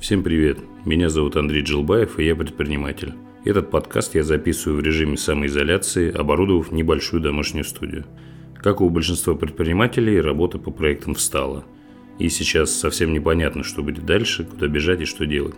Всем 0.00 0.22
привет! 0.22 0.56
Меня 0.86 1.10
зовут 1.10 1.36
Андрей 1.36 1.62
Джилбаев, 1.62 2.18
и 2.18 2.24
я 2.24 2.34
предприниматель. 2.34 3.12
Этот 3.44 3.70
подкаст 3.70 4.14
я 4.14 4.22
записываю 4.22 4.80
в 4.80 4.82
режиме 4.82 5.18
самоизоляции, 5.18 6.10
оборудовав 6.10 6.72
небольшую 6.72 7.20
домашнюю 7.20 7.64
студию. 7.64 8.06
Как 8.56 8.80
и 8.80 8.84
у 8.84 8.88
большинства 8.88 9.34
предпринимателей, 9.34 10.18
работа 10.18 10.58
по 10.58 10.70
проектам 10.70 11.14
встала. 11.14 11.66
И 12.18 12.30
сейчас 12.30 12.72
совсем 12.72 13.12
непонятно, 13.12 13.62
что 13.62 13.82
будет 13.82 14.06
дальше, 14.06 14.44
куда 14.44 14.68
бежать 14.68 15.02
и 15.02 15.04
что 15.04 15.26
делать. 15.26 15.56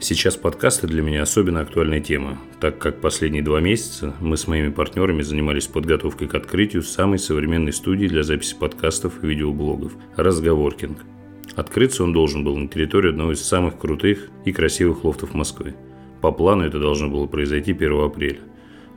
Сейчас 0.00 0.36
подкасты 0.36 0.86
для 0.86 1.02
меня 1.02 1.20
особенно 1.20 1.60
актуальная 1.60 2.00
тема, 2.00 2.38
так 2.62 2.78
как 2.78 3.02
последние 3.02 3.42
два 3.42 3.60
месяца 3.60 4.14
мы 4.20 4.38
с 4.38 4.46
моими 4.46 4.70
партнерами 4.70 5.20
занимались 5.20 5.66
подготовкой 5.66 6.28
к 6.28 6.34
открытию 6.34 6.82
самой 6.82 7.18
современной 7.18 7.74
студии 7.74 8.06
для 8.06 8.22
записи 8.22 8.56
подкастов 8.58 9.22
и 9.22 9.26
видеоблогов– 9.26 9.92
«Разговоркинг», 10.16 10.98
Открыться 11.56 12.04
он 12.04 12.12
должен 12.12 12.44
был 12.44 12.54
на 12.56 12.68
территории 12.68 13.08
одного 13.08 13.32
из 13.32 13.40
самых 13.40 13.78
крутых 13.78 14.28
и 14.44 14.52
красивых 14.52 15.04
лофтов 15.04 15.32
Москвы. 15.32 15.74
По 16.20 16.30
плану 16.30 16.64
это 16.64 16.78
должно 16.78 17.08
было 17.08 17.26
произойти 17.26 17.72
1 17.72 18.04
апреля. 18.04 18.40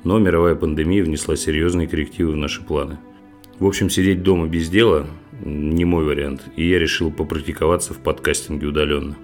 Но 0.04 0.20
мировая 0.20 0.56
пандемия 0.56 1.04
внесла 1.04 1.38
серьезные 1.38 1.88
коррективы 1.88 2.34
в 2.34 2.36
наши 2.36 2.62
планы. 2.62 3.00
В 3.60 3.66
общем, 3.66 3.90
сидеть 3.90 4.24
дома 4.24 4.48
без 4.48 4.70
дела– 4.70 5.08
не 5.46 5.86
мой 5.86 6.04
вариант, 6.04 6.42
и 6.58 6.68
я 6.68 6.80
решил 6.80 7.12
попрактиковаться 7.12 7.94
в 7.94 8.00
подкастинге 8.00 8.68
удаленно. 8.68 9.16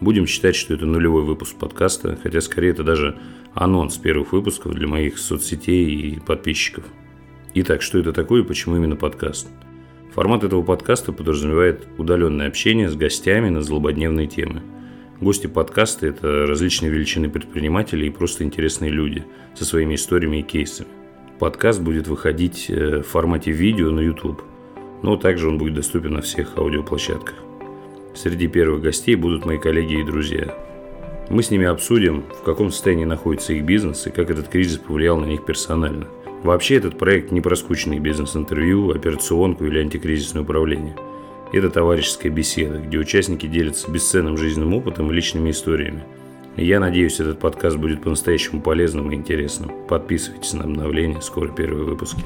Будем 0.00 0.26
считать, 0.26 0.56
что 0.56 0.72
это 0.72 0.86
нулевой 0.86 1.24
выпуск 1.24 1.56
подкаста, 1.56 2.18
хотя 2.22 2.40
скорее 2.40 2.70
это 2.70 2.84
даже 2.84 3.18
анонс 3.52 3.98
первых 3.98 4.32
выпусков 4.32 4.74
для 4.74 4.86
моих 4.86 5.18
соцсетей 5.18 5.86
и 5.86 6.20
подписчиков. 6.20 6.84
Итак, 7.52 7.82
что 7.82 7.98
это 7.98 8.14
такое 8.14 8.42
и 8.42 8.46
почему 8.46 8.76
именно 8.76 8.96
подкаст– 8.96 9.48
Формат 10.16 10.44
этого 10.44 10.62
подкаста 10.62 11.12
подразумевает 11.12 11.86
удаленное 11.98 12.48
общение 12.48 12.88
с 12.88 12.96
гостями 12.96 13.50
на 13.50 13.60
злободневные 13.60 14.26
темы. 14.26 14.62
Гости 15.20 15.46
подкаста– 15.46 16.06
это 16.08 16.46
различные 16.46 16.90
величины 16.90 17.28
предпринимателей 17.28 18.06
и 18.06 18.10
просто 18.10 18.42
интересные 18.42 18.90
люди 18.90 19.26
со 19.54 19.66
своими 19.66 19.94
историями 19.94 20.38
и 20.38 20.42
кейсами. 20.42 20.88
Подкаст 21.38 21.82
будет 21.82 22.08
выходить 22.08 22.70
э, 22.70 23.02
в 23.02 23.02
формате 23.02 23.50
видео 23.50 23.90
на 23.90 24.00
YouTube, 24.00 24.42
но 25.02 25.18
также 25.18 25.50
он 25.50 25.58
будет 25.58 25.74
доступен 25.74 26.14
на 26.14 26.22
всех 26.22 26.56
аудиоплощадках. 26.56 27.36
Среди 28.14 28.48
первых 28.48 28.80
гостей 28.80 29.16
будут 29.16 29.44
мои 29.44 29.58
коллеги 29.58 30.00
и 30.00 30.04
друзья. 30.04 30.56
Мы 31.28 31.42
с 31.42 31.50
ними 31.50 31.66
обсудим, 31.66 32.24
в 32.40 32.42
каком 32.42 32.70
состоянии 32.70 33.04
находится 33.04 33.52
их 33.52 33.64
бизнес 33.64 34.06
и 34.06 34.10
как 34.10 34.30
этот 34.30 34.48
кризис 34.48 34.78
повлиял 34.78 35.18
на 35.18 35.26
них 35.26 35.44
персонально– 35.44 36.06
Вообще 36.42 36.76
этот 36.76 36.98
проект 36.98 37.32
не 37.32 37.40
про 37.40 37.56
скучные 37.56 37.98
бизнес-интервью, 37.98 38.90
операционку 38.90 39.64
или 39.64 39.80
антикризисное 39.80 40.42
управление. 40.42 40.96
Это 41.52 41.70
товарищеская 41.70 42.30
беседа, 42.30 42.78
где 42.78 42.98
участники 42.98 43.46
делятся 43.46 43.90
бесценным 43.90 44.36
жизненным 44.36 44.74
опытом 44.74 45.10
и 45.10 45.14
личными 45.14 45.50
историями. 45.50 46.04
я 46.56 46.80
надеюсь, 46.80 47.20
этот 47.20 47.38
подкаст 47.38 47.76
будет 47.76 48.02
по-настоящему 48.02 48.60
полезным 48.60 49.10
и 49.10 49.14
интересным. 49.14 49.70
Подписывайтесь 49.88 50.52
на 50.52 50.64
обновления, 50.64 51.20
скоро 51.20 51.48
первые 51.48 51.84
выпуски. 51.84 52.22